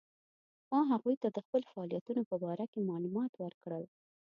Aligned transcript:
ما 0.71 0.79
هغوی 0.91 1.15
ته 1.21 1.27
د 1.31 1.37
خپلو 1.45 1.65
فعالیتونو 1.73 2.21
په 2.29 2.35
باره 2.43 2.65
کې 2.71 2.87
معلومات 2.89 3.31
ورکړل. 3.37 3.83